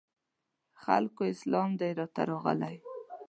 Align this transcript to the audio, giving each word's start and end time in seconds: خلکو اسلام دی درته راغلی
خلکو 0.83 1.21
اسلام 1.33 1.69
دی 1.79 1.91
درته 1.99 2.21
راغلی 2.31 2.75